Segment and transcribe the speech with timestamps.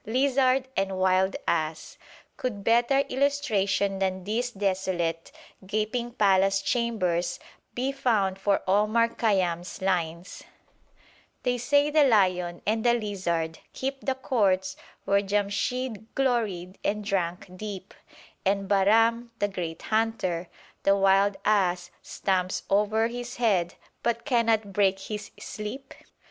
[0.03, 1.95] Lizard and wild ass!
[2.35, 5.31] Could better illustration than these desolate,
[5.67, 7.39] gaping palace chambers
[7.75, 10.41] be found for Omar Khayyam's lines:
[11.43, 14.75] "They say the Lion and the Lizard keep The Courts
[15.05, 17.93] where Jamshyd gloried and drank deep;
[18.43, 20.49] And Bahram that great hunter
[20.81, 25.93] the wild ass Stamps o'er his head, but cannot break his sleep"?